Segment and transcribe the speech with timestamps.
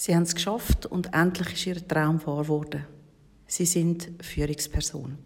[0.00, 2.86] Sie haben es geschafft und endlich ist ihr Traum wahr geworden.
[3.46, 5.18] Sie sind Führungsperson.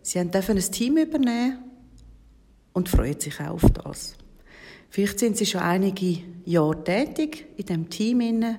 [0.00, 1.58] Sie dürfen ein Team übernehmen
[2.72, 4.16] und freuen sich auch auf das.
[4.88, 8.56] Vielleicht sind sie schon einige Jahre tätig in dem Team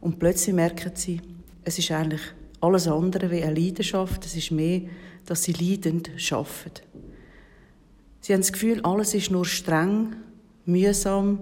[0.00, 1.20] und plötzlich merken sie,
[1.62, 2.22] es ist eigentlich
[2.60, 4.26] alles andere wie eine Leidenschaft.
[4.26, 4.80] Es ist mehr,
[5.26, 6.82] dass sie leidend arbeiten.
[8.20, 10.16] Sie haben das Gefühl, alles ist nur streng,
[10.64, 11.38] mühsam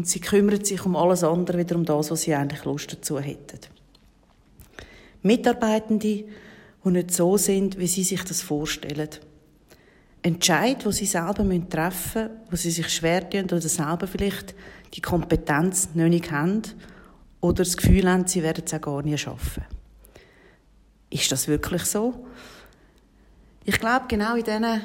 [0.00, 3.20] und sie kümmern sich um alles andere, wieder um das, was sie eigentlich Lust dazu
[3.20, 3.58] hätten.
[5.20, 6.24] Mitarbeitende,
[6.82, 9.10] die nicht so sind, wie sie sich das vorstellen.
[10.22, 14.54] Entscheid, wo sie selber treffen müssen, wo sie sich schwer tun oder selber vielleicht
[14.94, 16.62] die Kompetenz nicht haben
[17.42, 19.64] oder das Gefühl haben, sie werden es auch gar nicht schaffen.
[21.10, 22.24] Ist das wirklich so?
[23.66, 24.80] Ich glaube, genau in diesen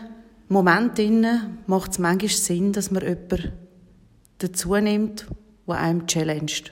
[0.50, 3.65] Momenten macht es manchmal Sinn, dass man jemanden
[4.40, 5.28] dazu nimmt,
[5.68, 6.72] der einem challenged,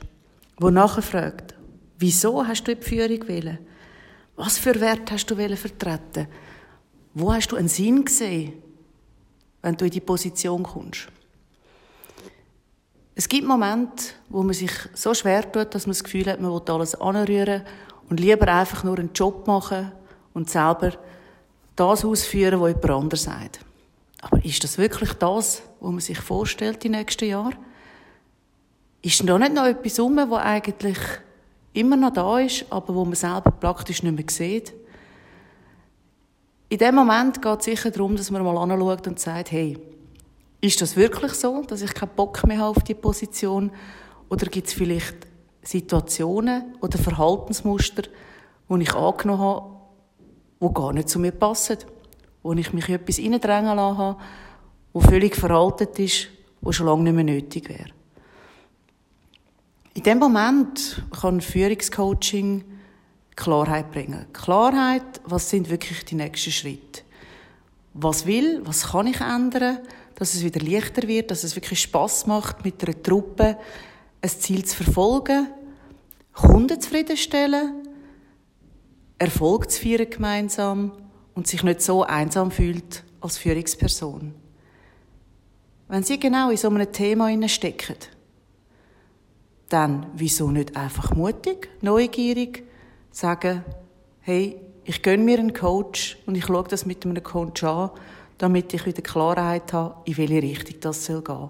[0.59, 1.55] der nachfragt,
[1.97, 3.59] wieso hast du die Führung wählen?
[4.35, 6.27] Was für Wert hast du vertreten?
[7.13, 8.53] Wo hast du einen Sinn gesehen,
[9.61, 11.07] wenn du in die Position kommst?
[13.15, 16.51] Es gibt Momente, wo man sich so schwer tut, dass man das Gefühl hat, man
[16.51, 17.61] will alles anrühren
[18.09, 19.91] und lieber einfach nur einen Job machen
[20.33, 20.93] und selber
[21.75, 23.59] das ausführen, was jemand anderes sagt.
[24.23, 27.57] Aber ist das wirklich das, was man sich vorstellt die nächsten Jahre?
[29.01, 30.97] Ist denn da nicht noch etwas rum, was eigentlich
[31.73, 34.73] immer noch da ist, aber wo man selber praktisch nicht mehr sieht?
[36.69, 39.77] In dem Moment geht es sicher darum, dass man mal anschaut und sagt, hey,
[40.61, 43.71] ist das wirklich so, dass ich keinen Bock mehr habe auf die Position?
[44.29, 45.17] Oder gibt es vielleicht
[45.63, 48.03] Situationen oder Verhaltensmuster,
[48.69, 49.75] die ich angenommen habe,
[50.61, 51.79] die gar nicht zu mir passen?
[52.43, 54.19] Wo ich mich in etwas reindrängen lassen habe,
[54.93, 56.27] wo völlig veraltet ist,
[56.61, 57.89] wo schon lange nicht mehr nötig wäre.
[59.95, 62.63] In dem Moment kann Führungscoaching
[63.35, 64.25] Klarheit bringen.
[64.33, 67.01] Klarheit, was sind wirklich die nächsten Schritte?
[67.93, 69.79] Was will, was kann ich ändern,
[70.15, 73.57] dass es wieder leichter wird, dass es wirklich Spaß macht, mit einer Truppe
[74.21, 75.47] ein Ziel zu verfolgen,
[76.33, 77.85] Kunden zufriedenstellen,
[79.19, 80.91] Erfolg zu feiern gemeinsam
[81.35, 84.33] und sich nicht so einsam fühlt als Führungsperson.
[85.87, 87.95] Wenn Sie genau in so einem Thema stecken,
[89.69, 92.63] dann wieso nicht einfach mutig, neugierig,
[93.11, 93.63] sagen,
[94.21, 97.91] hey, ich gönne mir einen Coach und ich schaue das mit einem Coach an,
[98.37, 101.49] damit ich wieder Klarheit habe, in welche Richtung das soll gehen.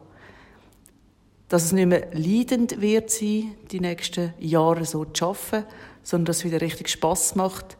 [1.50, 5.66] Dass es nicht mehr leidend wird sein, die nächsten Jahre so zu arbeiten,
[6.04, 7.78] sondern dass es wieder richtig Spass macht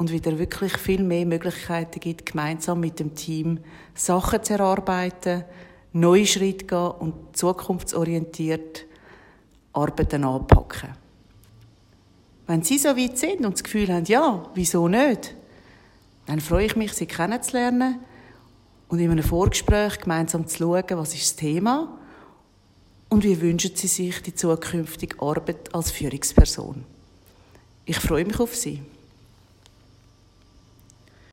[0.00, 3.60] und wieder wirklich viel mehr Möglichkeiten gibt, gemeinsam mit dem Team
[3.94, 5.44] Sachen zu erarbeiten,
[5.92, 8.86] neue Schritte gehen und zukunftsorientiert
[9.74, 10.94] Arbeiten anpacken.
[12.46, 15.34] Wenn Sie so weit sind und das Gefühl haben, ja, wieso nicht,
[16.24, 17.98] dann freue ich mich, Sie kennenzulernen
[18.88, 21.98] und in einem Vorgespräch gemeinsam zu schauen, was ist das Thema
[23.10, 26.86] und wie wünschen Sie sich die zukünftige Arbeit als Führungsperson.
[27.84, 28.80] Ich freue mich auf Sie.